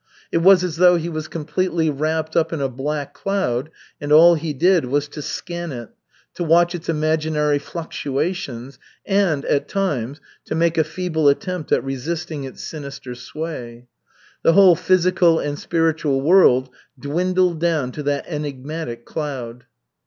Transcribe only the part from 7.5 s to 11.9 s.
fluctuations, and, at times, to make a feeble attempt at